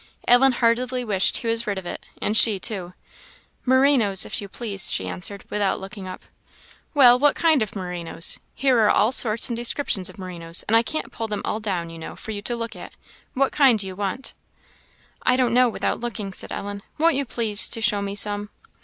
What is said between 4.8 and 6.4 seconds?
she answered, without looking up.